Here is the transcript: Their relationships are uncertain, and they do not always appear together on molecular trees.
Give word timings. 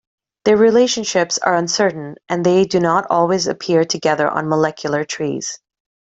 Their 0.45 0.57
relationships 0.57 1.37
are 1.37 1.53
uncertain, 1.55 2.15
and 2.27 2.43
they 2.43 2.63
do 2.65 2.79
not 2.79 3.05
always 3.11 3.45
appear 3.45 3.85
together 3.85 4.27
on 4.27 4.49
molecular 4.49 5.03
trees. 5.05 5.59